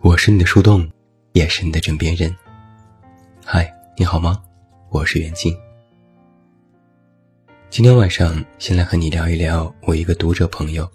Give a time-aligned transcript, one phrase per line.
[0.00, 0.90] 我是你的树洞，
[1.32, 2.34] 也是你的枕边人。
[3.98, 4.40] 你好吗？
[4.90, 5.52] 我是袁静。
[7.68, 10.88] 今天晚上先来和你聊一聊我一个读者朋友，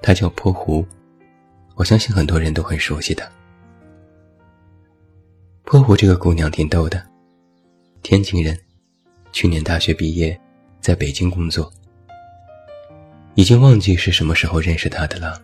[0.00, 0.82] 他叫泼湖，
[1.74, 3.30] 我相信很多人都很熟悉的。
[5.64, 7.06] 泼湖这个姑娘挺逗的，
[8.02, 8.58] 天津人，
[9.30, 10.40] 去年大学毕业，
[10.80, 11.70] 在北京工作，
[13.34, 15.38] 已经忘记是什么时候认识她的了，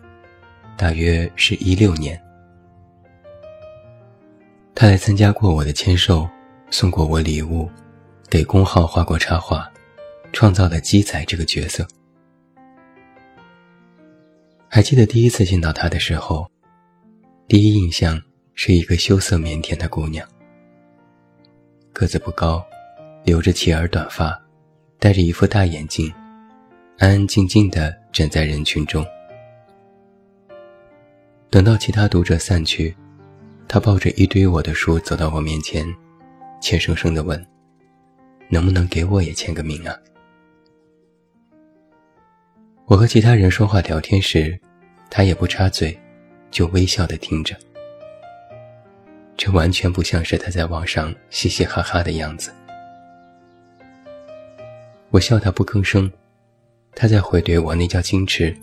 [0.75, 2.19] 大约是一六年。
[4.73, 6.27] 他来参加过我的签售，
[6.73, 7.69] 送过我礼物，
[8.27, 9.71] 给公号画过插画，
[10.31, 11.87] 创造了鸡仔这个角色。
[14.67, 16.49] 还记得第一次见到他的时候，
[17.47, 18.19] 第一印象
[18.55, 20.27] 是一个羞涩腼腆的姑娘，
[21.93, 22.65] 个子不高，
[23.23, 24.35] 留着齐耳短发，
[24.97, 26.11] 戴着一副大眼镜，
[26.97, 29.05] 安安静静地站在人群中。
[31.51, 32.95] 等到其他读者散去。
[33.65, 35.85] 他抱着一堆我的书走到我面前，
[36.63, 37.45] 怯生生地问
[38.47, 39.93] ：“能不能给我也签个名啊？”
[42.87, 44.57] 我和其他人说话聊天时，
[45.09, 45.99] 他也不插嘴，
[46.51, 47.53] 就微笑地听着。
[49.35, 52.49] 这完全不像是他在网上嘻嘻哈哈的样子。
[55.09, 56.09] 我笑他不吭声，
[56.95, 58.55] 他在回怼我那叫矜持，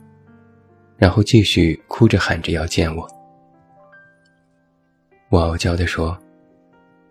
[0.96, 3.06] 然后继续哭着喊着要见我。
[5.28, 6.18] 我傲娇地说：“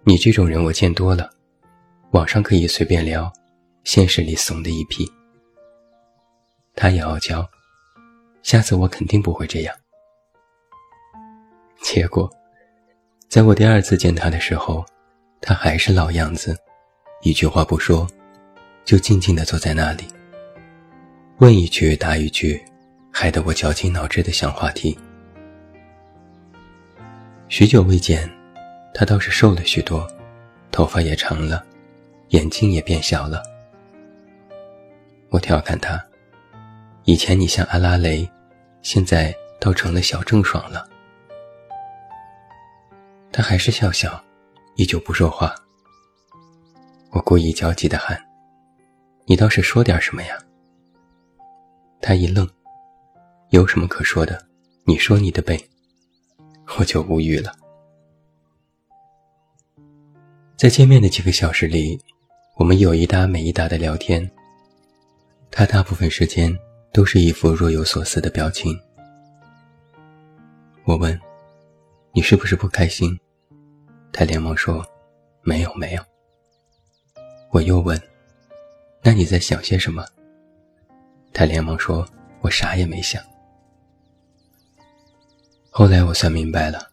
[0.04, 1.30] 你这种人我见多了，
[2.12, 3.32] 网上可以随便聊，
[3.84, 5.06] 现实里怂的一批。”
[6.76, 7.48] 他也傲娇
[8.42, 9.76] ：“下次我肯定不会这样。”
[11.82, 12.30] 结果，
[13.28, 14.84] 在我第二次见他的时候，
[15.42, 16.58] 他还是老样子，
[17.22, 18.08] 一句话不说，
[18.86, 20.06] 就静静地坐在那里，
[21.38, 22.64] 问一句答一句，
[23.12, 24.98] 害得我绞尽脑汁地想话题。
[27.50, 28.30] 许久未见，
[28.94, 30.08] 他倒是瘦了许多，
[30.72, 31.66] 头发也长了，
[32.30, 33.42] 眼睛也变小了。
[35.30, 36.04] 我调侃他
[37.06, 38.30] ：“以前你像阿拉蕾，
[38.82, 40.88] 现在倒成了小郑爽了。”
[43.32, 44.22] 他还是笑笑，
[44.76, 45.56] 依旧不说话。
[47.12, 48.20] 我故意焦急地喊
[49.26, 50.38] ：“你倒是说点什么呀？”
[52.02, 52.50] 他一愣
[53.52, 54.44] ：“有什么可说的？
[54.86, 55.60] 你说你的呗。”
[56.78, 57.52] 我就无语了。
[60.60, 61.98] 在见面的几个小时里，
[62.58, 64.30] 我们有一搭没一搭的聊天。
[65.50, 66.54] 他大部分时间
[66.92, 68.78] 都是一副若有所思的表情。
[70.84, 71.18] 我问
[72.12, 73.18] ：“你是不是不开心？”
[74.12, 74.86] 他连忙说
[75.44, 76.04] ：“没有，没有。”
[77.52, 77.98] 我又问
[79.02, 80.06] ：“那你在想些什么？”
[81.32, 82.06] 他连忙说
[82.44, 83.24] ：“我啥也没想。”
[85.72, 86.90] 后来我算明白了，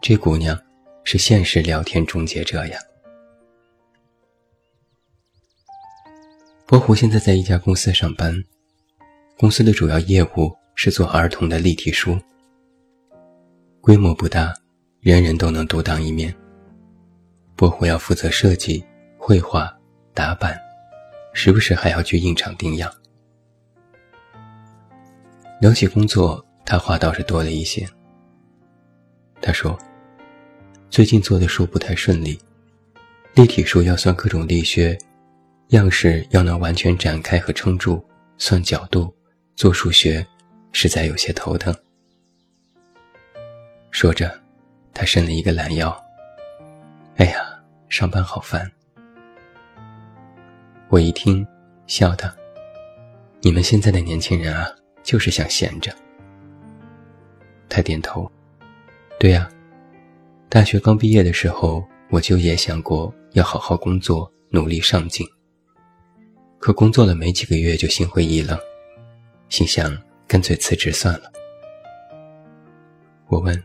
[0.00, 0.56] 这姑娘
[1.04, 2.78] 是现实聊天终结者呀。
[6.66, 8.34] 波湖现在在一家公司上班，
[9.38, 12.18] 公司的主要业务是做儿童的立体书，
[13.82, 14.52] 规模不大，
[15.00, 16.34] 人人都能独当一面。
[17.54, 18.82] 波湖要负责设计、
[19.18, 19.72] 绘画、
[20.14, 20.58] 打版，
[21.34, 22.90] 时不时还要去印厂定样。
[25.60, 27.86] 聊起工作，他话倒是多了一些。
[29.40, 29.78] 他说
[30.94, 32.38] ：“最近做的书不太顺利，
[33.34, 34.96] 立体书要算各种力学，
[35.70, 38.00] 样式要能完全展开和撑住，
[38.38, 39.12] 算角度，
[39.56, 40.24] 做数学，
[40.70, 41.74] 实在有些头疼。”
[43.90, 44.32] 说着，
[44.92, 45.92] 他伸了一个懒腰。
[47.16, 47.40] 哎呀，
[47.88, 48.70] 上班好烦！
[50.90, 51.44] 我一听，
[51.88, 52.30] 笑道
[53.42, 54.70] ：“你们现在的年轻人啊，
[55.02, 55.92] 就是想闲着。”
[57.68, 58.30] 他点头。
[59.18, 59.50] 对呀，
[60.54, 65.26] 大学刚毕业的时候，我就也想过要好好工作，努力上进。
[66.60, 68.56] 可工作了没几个月，就心灰意冷，
[69.48, 69.92] 心想
[70.28, 71.32] 干脆辞职算了。
[73.26, 73.60] 我问：“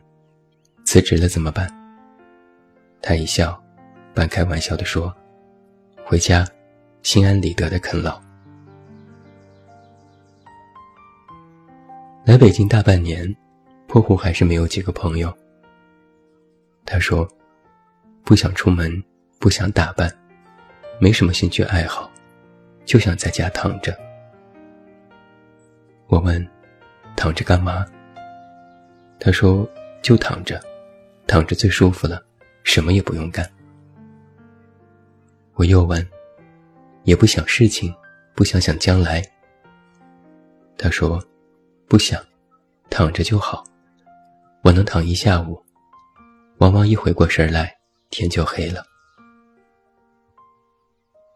[0.84, 1.72] 辞职了怎么办？”
[3.04, 3.64] 他一笑，
[4.16, 5.16] 半开玩笑地说
[6.04, 6.44] ：“回家，
[7.04, 8.20] 心安理得的啃老。”
[12.26, 13.32] 来北京大半年，
[13.88, 15.32] 破湖还是没有几个朋友。
[16.92, 17.30] 他说
[18.26, 18.92] ：“不想出门，
[19.38, 20.12] 不想打扮，
[21.00, 22.10] 没什么兴趣爱好，
[22.84, 23.96] 就想在家躺着。
[26.08, 26.44] 我问
[27.16, 27.86] ：“躺着干嘛？”
[29.22, 29.70] 他说
[30.02, 30.60] ：“就躺着，
[31.28, 32.26] 躺着最舒服了，
[32.64, 33.48] 什么也不用干。”
[35.54, 36.04] 我又问
[37.06, 37.94] ：“也不想事情，
[38.34, 39.24] 不想想将来。”
[40.76, 41.24] 他说
[41.88, 42.20] ：“不想，
[42.90, 43.64] 躺着就好，
[44.64, 45.64] 我能躺一下午，
[46.60, 47.76] 往往一回过神来。”
[48.12, 48.84] 天就黑了，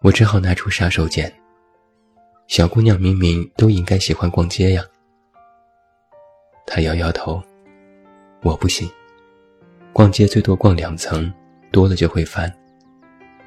[0.01, 1.31] 我只好拿出杀手锏。
[2.47, 4.83] 小姑娘明明都应该喜欢逛街呀。
[6.65, 7.39] 她摇摇头，
[8.41, 8.89] 我不行，
[9.93, 11.31] 逛街最多逛两层，
[11.71, 12.51] 多了就会烦，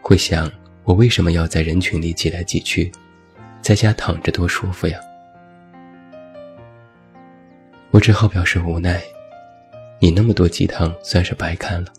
[0.01, 0.49] 会想
[0.85, 2.93] 我为什么要在人群里挤来挤去，
[3.61, 5.01] 在家躺着多舒服呀。
[7.91, 9.03] 我只好表示无奈，
[9.99, 11.93] 你那么多鸡汤算是白看了。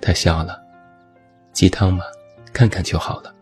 [0.00, 0.60] 他笑了，
[1.52, 2.04] 鸡汤嘛，
[2.52, 3.34] 看看就好了。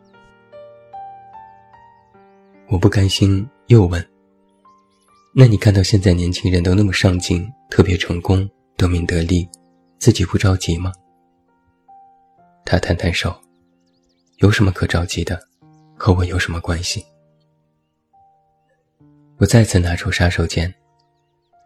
[2.68, 4.04] 我不甘心，又问
[5.34, 9.48] ：“那你看到现在年轻人都那么上进，特别成功，得名得利，
[9.98, 10.92] 自己不着急吗？”
[12.64, 13.34] 他摊摊手
[14.38, 15.40] ：“有什么可着急的？
[15.96, 17.04] 和我有什么关系？”
[19.38, 20.72] 我再次拿出杀手锏：“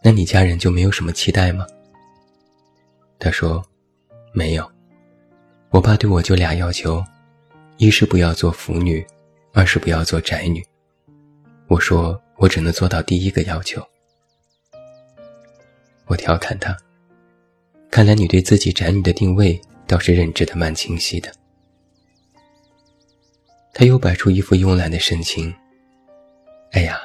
[0.05, 1.67] 那你家人就没有什么期待吗？”
[3.19, 3.65] 他说
[4.35, 4.71] ：“没有。”
[5.73, 7.03] 我爸对我就俩要求，
[7.79, 9.05] 一是不要做腐女，
[9.55, 10.63] 二是不要做宅女。
[11.67, 13.83] 我说我只能做到第一个要求。
[16.05, 16.77] 我调侃他，
[17.91, 21.33] 看来你对自己宅女的定位倒是认知的蛮清晰的。
[23.73, 25.53] 他又摆出一副慵懒的神情。
[26.73, 27.01] 哎呀，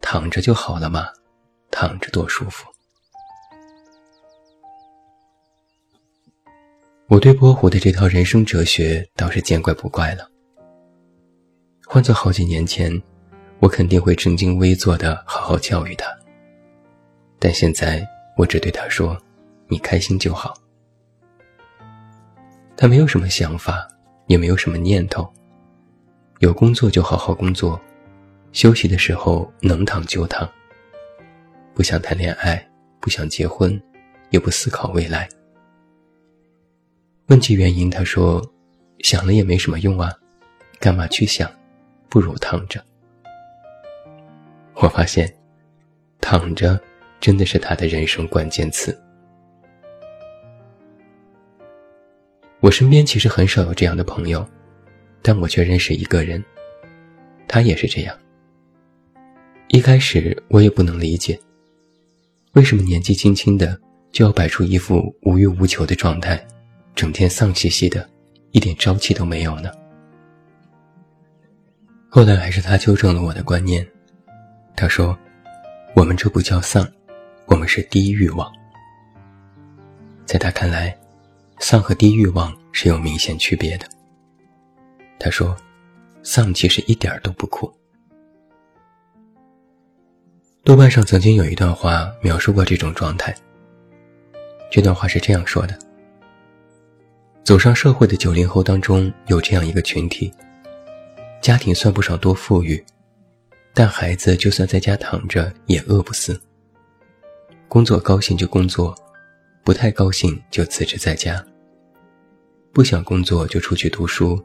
[0.00, 1.08] 躺着就好了嘛，
[1.80, 2.66] 躺着多舒服。
[7.06, 10.28] 我对波虎的这套人生哲学倒是见怪不怪了。
[11.86, 13.00] 换做好几年前，
[13.60, 16.04] 我肯定会正襟危坐的好好教育他。
[17.38, 18.04] 但现在，
[18.36, 19.16] 我只对他说
[19.70, 20.52] ：“你开心就好。”
[22.76, 23.86] 他没有什么想法，
[24.26, 25.32] 也没有什么念头。
[26.40, 27.80] 有工作就好好工作，
[28.50, 30.50] 休息的时候能躺就躺。
[31.78, 33.80] 不想谈恋爱，不想结婚，
[34.30, 35.28] 也不思考未来。
[37.28, 38.44] 问及原因，他说
[39.04, 40.12] ：“想了也没什么用啊，
[40.80, 41.48] 干嘛去想？
[42.08, 42.84] 不如躺着。”
[44.74, 45.32] 我发现，
[46.20, 46.80] 躺着
[47.20, 49.00] 真的是他的人生关键词。
[52.58, 54.44] 我身边其实很少有这样的朋友，
[55.22, 56.44] 但我却认识一个人，
[57.46, 58.18] 他也是这样。
[59.68, 61.38] 一开始我也不能理解，
[62.52, 63.78] 为什么年纪轻轻的
[64.10, 66.44] 就要摆出一副无欲无求的状态。
[66.94, 68.08] 整天丧兮兮的，
[68.50, 69.70] 一点朝气都没有呢。
[72.08, 73.86] 后来还是他纠正了我的观念，
[74.74, 75.16] 他说
[75.94, 76.84] ：“我们这不叫丧，
[77.46, 78.50] 我们是低欲望。”
[80.26, 80.98] 在他看来，
[81.60, 83.86] 丧和低欲望是有明显区别的。
[85.20, 85.56] 他说
[86.24, 87.72] ：“丧其实一点都不苦。”
[90.64, 93.34] 豆瓣上曾经有一段话描述过这种状态。
[94.70, 95.78] 这段话是这样说的。
[97.42, 100.30] 走上社会的九零后当中，有这样一个群体，
[101.40, 102.84] 家庭算不上多富裕，
[103.72, 106.38] 但孩子就算在家躺着也饿不死。
[107.66, 108.94] 工作高兴就工作，
[109.64, 111.42] 不太高兴就辞职在家。
[112.74, 114.38] 不想工作就出去读书，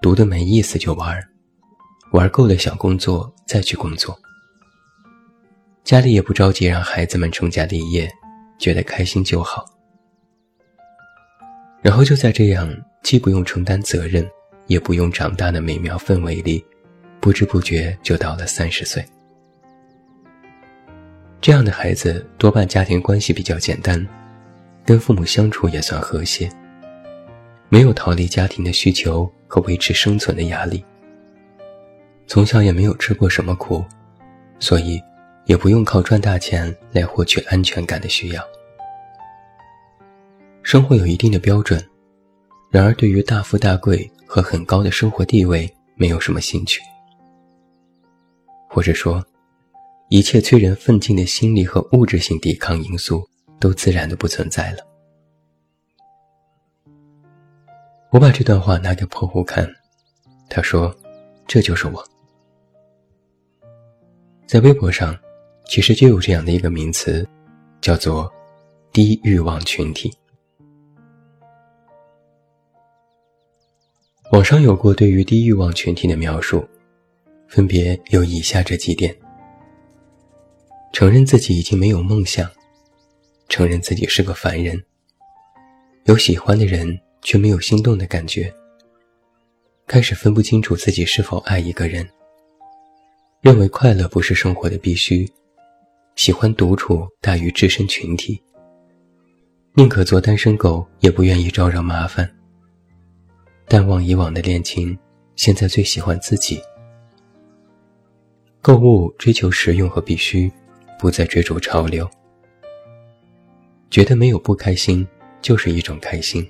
[0.00, 1.22] 读的没意思就玩，
[2.12, 4.18] 玩够了想工作再去工作。
[5.84, 8.10] 家里也不着急让孩子们成家立业，
[8.58, 9.66] 觉得开心就好。
[11.82, 14.26] 然后就在这样既不用承担责任，
[14.66, 16.64] 也不用长大的美妙氛围里，
[17.20, 19.04] 不知不觉就到了三十岁。
[21.38, 24.04] 这样的孩子多半家庭关系比较简单，
[24.86, 26.48] 跟父母相处也算和谐，
[27.68, 30.82] 没有逃离家庭的需求和维持生存的压力。
[32.26, 33.84] 从小也没有吃过什么苦，
[34.58, 34.98] 所以
[35.46, 38.42] 也不用靠赚大钱来获取安全感的需要。
[40.62, 41.82] 生活有一定的标准，
[42.70, 46.80] 然而对于大富大贵和很高的生活地位没有什么兴趣，
[48.68, 49.22] 或者说，
[50.08, 53.28] 一切催人奋进的心理和物质性抵抗因素
[53.60, 54.78] 都自然的不存在了。
[58.10, 59.68] 我把这段话拿给破虎看，
[60.48, 60.94] 他说
[61.46, 62.02] ：“这就是我。”
[64.46, 65.18] 在微博上，
[65.66, 67.26] 其实就有这样的一个名词，
[67.80, 68.30] 叫做
[68.92, 70.12] “低欲望群体”。
[74.32, 76.66] 网上有过对于低欲望群体的描述，
[77.48, 79.14] 分别有以下这几点：
[80.92, 82.48] 承认自己已经没有梦想，
[83.48, 84.82] 承认自己是个凡人，
[86.04, 88.52] 有喜欢的人却没有心动的感觉，
[89.86, 92.06] 开始分不清楚自己是否爱一个人，
[93.40, 95.30] 认为快乐不是生活的必须，
[96.16, 98.40] 喜欢独处大于置身群体，
[99.74, 102.28] 宁可做单身狗也不愿意招惹麻烦。
[103.66, 104.96] 淡忘以往的恋情，
[105.34, 106.60] 现在最喜欢自己。
[108.62, 110.50] 购物追求实用和必须，
[110.98, 112.08] 不再追逐潮流。
[113.90, 115.06] 觉得没有不开心，
[115.42, 116.48] 就是一种开心。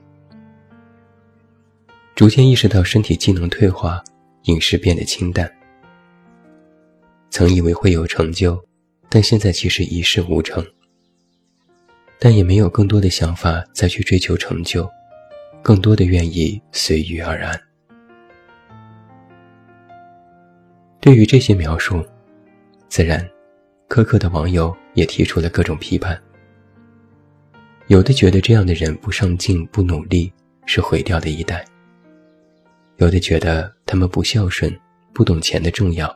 [2.14, 4.02] 逐渐意识到身体机能退化，
[4.44, 5.50] 饮食变得清淡。
[7.30, 8.62] 曾以为会有成就，
[9.14, 10.66] 但现在其实一事无成。
[12.18, 14.90] 但也没有更多的想法再去追求成就。
[15.62, 17.58] 更多的愿意随遇而安。
[21.00, 22.04] 对于这些描述，
[22.88, 23.24] 自然，
[23.88, 26.20] 苛刻的网友也提出了各种批判。
[27.86, 30.30] 有的觉得这样的人不上进、不努力，
[30.66, 31.64] 是毁掉的一代；
[32.96, 34.76] 有的觉得他们不孝顺、
[35.14, 36.08] 不懂钱的重要；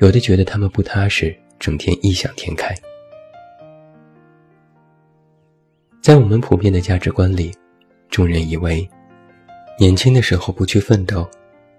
[0.00, 2.74] 有的觉得他们不踏实，整天异想天开。
[6.02, 7.54] 在我们普遍的价值观里。
[8.10, 8.90] 众人以为，
[9.78, 11.24] 年轻的时候不去奋斗，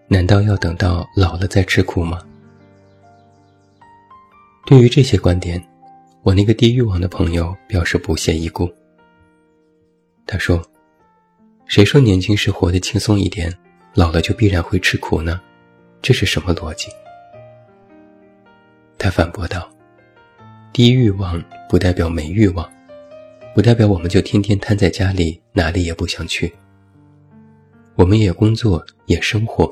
[0.07, 2.21] 难道要等到老了再吃苦吗？
[4.65, 5.61] 对于这些观点，
[6.23, 8.71] 我那个低欲望的朋友表示不屑一顾。
[10.25, 10.61] 他说
[11.67, 13.53] ：“谁说年轻时活得轻松一点，
[13.93, 15.41] 老了就必然会吃苦呢？
[16.01, 16.88] 这是什么逻辑？”
[19.01, 19.67] 他反驳道
[20.72, 22.72] ：“低欲望不代表没欲望。”
[23.55, 26.53] 不代表我们就天天瘫在家里，哪里也不想去。
[27.96, 29.67] 我们也工作，也生活，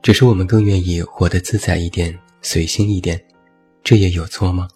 [0.00, 3.22] 只是我们更愿意活得自在一点，随心一点，
[3.84, 4.66] 这也有错吗？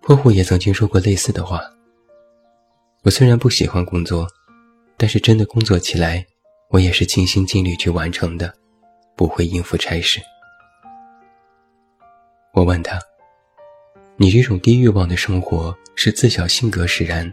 [0.00, 1.60] 泼妇也曾经说过类似的话。
[3.02, 4.26] 我虽然不喜欢工作，
[4.96, 6.26] 但是真的工作起来，
[6.70, 8.52] 我也是尽心尽力去完成的，
[9.14, 10.20] 不会应付差事。
[12.56, 12.98] 我问他。
[14.16, 17.30] 你这种低欲望的生活是自小性格使然，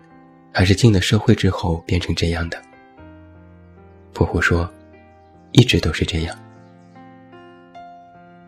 [0.51, 2.62] 还是进了社会之后变成这样的？
[4.12, 4.70] 婆婆说，
[5.53, 6.38] 一直都是这样。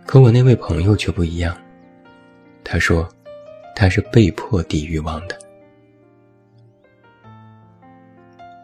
[0.05, 1.58] 可我那位朋友却不一样，
[2.62, 3.08] 他说，
[3.74, 5.39] 他是被迫低欲望的。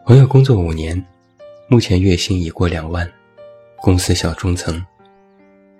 [0.04, 1.02] 朋友工作五年，
[1.66, 3.10] 目前月薪已过两万，
[3.78, 4.84] 公司小中层，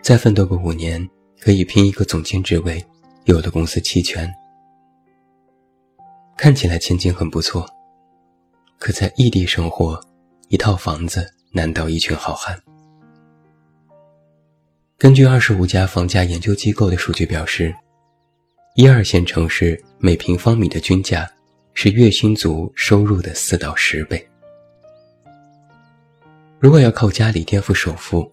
[0.00, 1.06] 再奋斗个五年，
[1.44, 2.84] 可以拼一个总监职位。
[3.24, 4.32] 有的公司期权，
[6.36, 7.68] 看起来前景很不错，
[8.78, 10.00] 可在异地生活，
[10.48, 12.60] 一套房子难倒一群好汉。
[14.98, 17.72] 根据二十五家房价研究机构的数据表示，
[18.74, 21.28] 一二线城市每平方米的均价
[21.74, 24.28] 是月薪族收入的四到十倍。
[26.58, 28.30] 如果要靠家里垫付首付，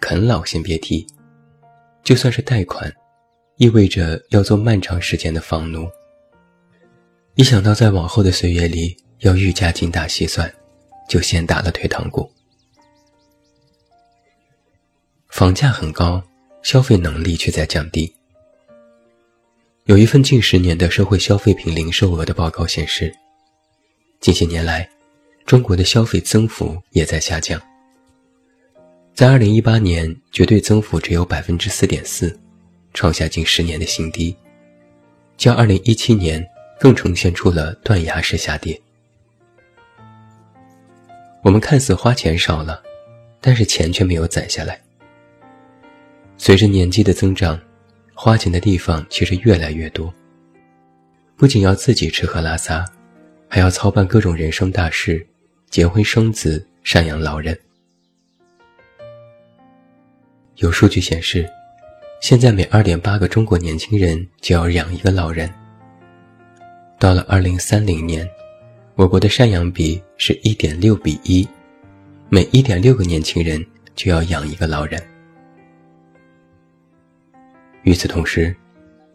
[0.00, 1.06] 啃老先别提，
[2.04, 2.92] 就算是贷款。
[3.56, 5.88] 意味着要做漫长时间的房奴。
[7.36, 10.52] 一想到在往后的岁月里要愈加精打细算，
[11.08, 12.28] 就先打了退堂鼓。
[15.28, 16.20] 房价很高，
[16.64, 18.12] 消费能力却在降低。
[19.84, 23.14] 有一份近十年的社会消费品零售额的报告显示，
[24.18, 24.88] 近些年来，
[25.46, 27.60] 中国的消费增幅也在下降。
[29.14, 32.36] 在二零一八年，绝对增幅只有百分之四点四。
[32.92, 34.36] 创下近十年的新低，
[35.36, 36.44] 较二零一七年
[36.80, 38.80] 更呈现出了断崖式下跌。
[41.42, 42.82] 我们看似花钱少了，
[43.40, 44.80] 但是钱却没有攒下来。
[46.36, 47.60] 随着年纪的增长，
[48.14, 50.12] 花钱的地方其实越来越多。
[51.36, 52.84] 不仅要自己吃喝拉撒，
[53.48, 55.24] 还要操办各种人生大事，
[55.70, 57.56] 结婚生子、赡养老人。
[60.64, 61.46] 有数据显示。
[62.22, 65.52] 现在每二点八个中国年轻人就要养一个老人。
[66.98, 68.26] 到了二零三零年，
[68.94, 71.46] 我国的赡养比是一点六比一，
[72.30, 73.62] 每一点六个年轻人
[73.94, 75.02] 就要养一个老人。
[77.82, 78.56] 与此同时，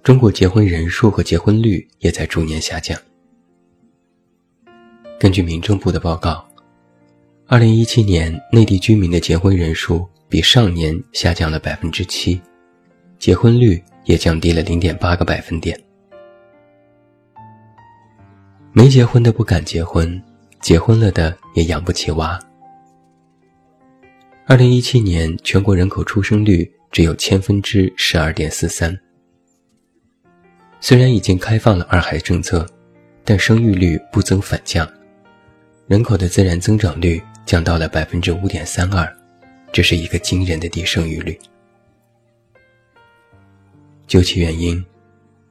[0.04, 2.96] 中国结婚人数和结婚率也在逐年下降。
[5.20, 6.48] 根据民政部的报告，
[7.48, 12.40] 二零一七年内地居民的结婚人数比上年下降了百分之七。
[13.18, 15.78] 结婚率也降低了零点八个百分点。
[18.72, 20.22] 没结婚的不敢结婚，
[20.62, 22.40] 结婚了的也养不起娃。
[24.46, 28.98] 二零一七年全国人口出生率只有千分之十二点四三。
[30.80, 32.66] 虽然已经开放了二孩政策，
[33.26, 34.90] 但生育率不增反降，
[35.88, 39.14] 人口的自然增长率降到了百分之五点三二，
[39.72, 41.40] 这是一个惊人的低生育率。
[44.08, 44.84] 究其原因，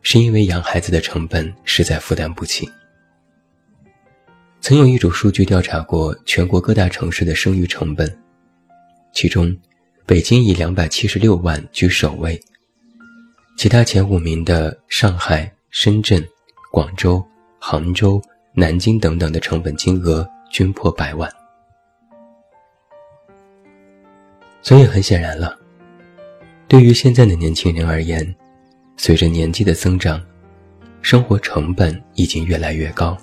[0.03, 2.69] 是因为养孩子的成本实在负担不起。
[4.61, 8.19] 曾有一组数据调查过全国各大城市的生育成本。
[9.13, 9.57] 其中，
[10.05, 12.39] 北京以两百七十六万居首位，
[13.57, 16.27] 其他前五名的上海、深圳、
[16.73, 17.25] 广州、
[17.61, 18.21] 杭州、
[18.53, 21.33] 南京等等的成本金额均破百万。
[24.69, 25.59] 所以很显然了，
[26.69, 28.37] 对于现在的年轻人而言，
[28.99, 30.23] 随着年纪的增长，
[31.01, 33.17] 生活成本已经越来越高，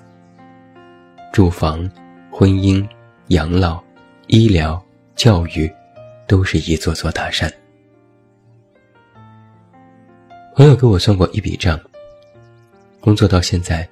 [1.32, 1.88] 住房、
[2.32, 2.84] 婚姻、
[3.28, 3.80] 养老、
[4.26, 4.84] 医疗、
[5.16, 5.72] 教育。
[6.28, 7.54] 都是一座座大山。
[10.56, 11.80] 朋友给我算过一笔账。
[13.00, 13.88] 工作到现在，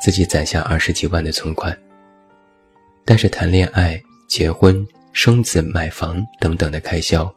[0.00, 1.76] 自己攒下二十几万的存款，
[3.04, 7.32] 但是谈恋爱、结婚、生子、买房等等的开销，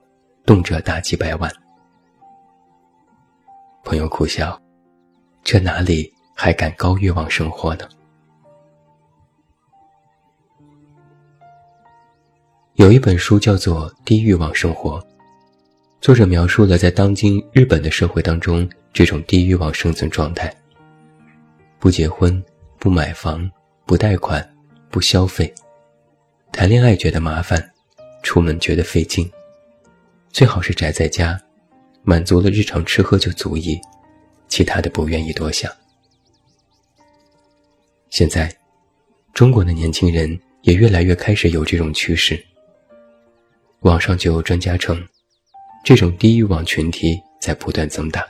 [0.45, 1.51] 动辄大几百万。
[3.83, 4.59] 朋友苦笑
[5.43, 7.87] ：“这哪里还敢高欲望生活呢？”
[12.75, 14.99] 有一本书叫做《低欲望生活》，
[16.01, 20.53] 作者描述了在当今日本的社会当中这种低欲望生存状态：
[21.77, 22.43] 不结婚、
[22.79, 23.49] 不买房、
[23.85, 24.47] 不贷款、
[24.89, 25.53] 不消费，
[26.55, 27.69] 谈恋爱觉得麻烦，
[28.23, 29.29] 出门觉得费劲，
[30.29, 31.37] 最好是宅在家，
[32.01, 33.77] 满足了日常吃喝就足矣，
[34.47, 35.69] 其他的不愿意多想。
[38.09, 38.49] 现在，
[39.33, 42.41] 中国的年轻人也越来越开始有这种趋势。
[43.81, 45.05] 网上就有专家称，
[45.83, 48.25] 这种低欲望群体在不断增大。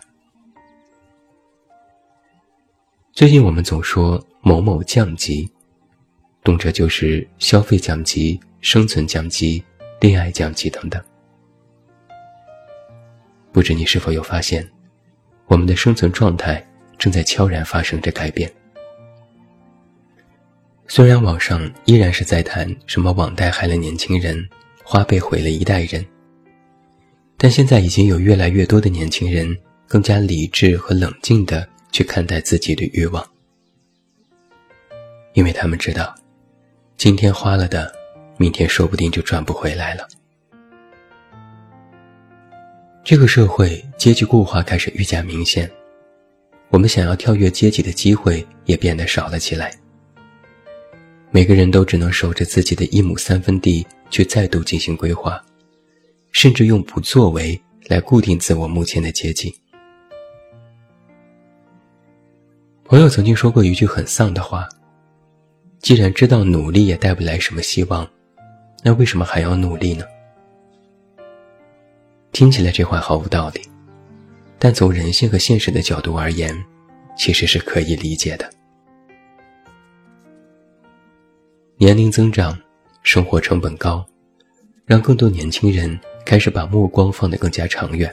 [3.14, 5.48] 最近我们总说某某降级，
[6.46, 9.62] 动辄就是消费降级、生存降级、
[10.00, 11.04] 恋爱降级等等。
[13.52, 14.66] 不知你是否有发现，
[15.48, 16.66] 我们的生存状态
[16.98, 18.50] 正在悄然发生着改变。
[20.88, 24.48] 虽然网上依然是在谈什么网贷害了年轻人。
[24.88, 26.06] 花呗毁了一代人，
[27.38, 33.28] 但现在已经有越来越多的年轻人更加理智和冷静地去看待自己的欲望，
[35.34, 36.14] 因为他们知道，
[36.98, 37.94] 今天花了的，
[38.38, 40.08] 明天说不定就赚不回来了。
[43.04, 45.70] 这个社会阶级固化开始愈加明显，
[46.70, 49.78] 我们想要跳跃阶级的机会也变得少了起来。
[51.32, 55.44] 每个人都只能守着自己的一亩三分地去再度进行规划，
[56.32, 59.54] 甚至用不作为来固定自我目前的阶级。
[62.86, 64.68] 朋友曾经说过一句很丧的话
[65.86, 68.10] ：“既然知道努力也带不来什么希望，
[68.84, 70.04] 那为什么还要努力呢？”
[72.34, 73.62] 听起来这话毫无道理，
[74.58, 76.60] 但从人性和现实的角度而言，
[77.16, 78.50] 其实是可以理解的。
[81.78, 82.58] 年龄增长，
[83.04, 84.04] 生活成本高，
[84.88, 88.12] 让更多年轻人开始把目光放得更加长远。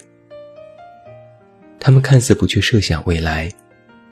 [1.81, 3.51] 他们看似不去设想未来，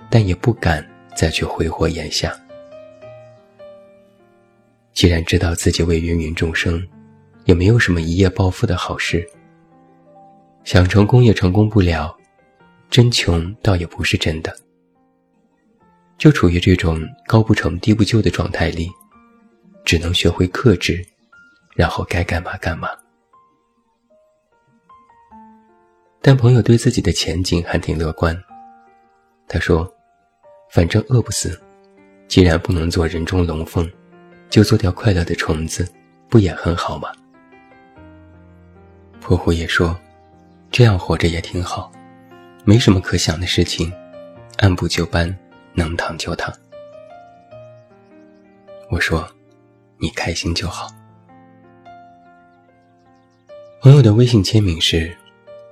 [0.09, 0.83] 但也不敢
[1.15, 2.35] 再去挥霍眼下。
[5.01, 6.87] 既然知道自己为芸芸众生，
[7.47, 9.27] 也没有什么一夜暴富的好事。
[10.63, 12.15] 想成功也成功不了，
[12.91, 14.55] 真穷倒也不是真的。
[16.19, 18.91] 就处于这种高不成低不就的状态里。
[19.87, 21.03] 只能学会克制，
[21.75, 22.91] 然后该干嘛干嘛。
[26.21, 28.39] 但朋友对自己的前景还挺乐观。
[29.49, 29.91] 他说
[30.71, 31.59] ：“反正饿不死，
[32.29, 33.91] 既然不能做人中龙凤，
[34.51, 35.91] 就做条快乐的虫子，
[36.29, 37.11] 不也很好吗？”
[39.21, 39.99] 婆婆也说
[40.71, 41.91] ：“这样活着也挺好，
[42.65, 43.91] 没什么可想的事情，
[44.59, 45.35] 按部就班，
[45.73, 46.53] 能躺就躺。”
[48.91, 49.27] 我说。
[50.03, 50.89] 你开心就好。
[53.83, 55.15] 朋友的微信签名是：“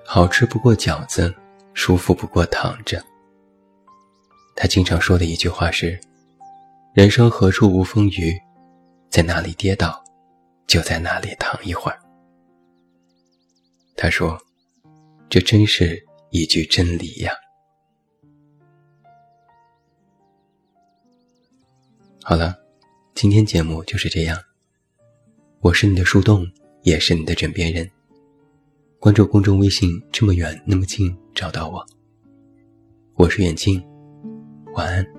[0.04, 1.34] 好吃不过饺子，
[1.72, 3.02] 舒服不过躺着。”
[4.54, 5.98] 他经常说的一句话是
[6.92, 8.38] ：“人生何处无风雨，
[9.08, 10.02] 在哪里跌倒，
[10.66, 11.98] 就在哪里躺一会儿。”
[13.96, 14.38] 他说
[15.28, 17.32] ：“这真是一句真理呀。”
[22.22, 22.56] 好了。
[23.14, 24.38] 今天节目就是这样。
[25.58, 26.46] 我是你的树洞，
[26.82, 27.90] 也是你的枕边人。
[29.00, 31.84] 关注公众微信，这么远那么近，找到我。
[33.14, 33.84] 我是远近，
[34.72, 35.17] 晚安。